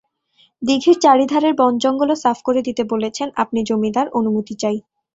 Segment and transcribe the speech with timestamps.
[0.61, 4.77] দিঘির চারি ধারের বনজঙ্গলও সাফ করে দিতে বলেছেন– আপনি জমিদার, অনুমতি চাই।